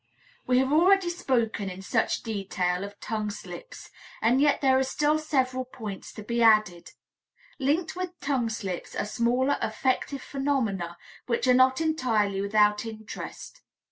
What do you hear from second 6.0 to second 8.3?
to be added. Linked with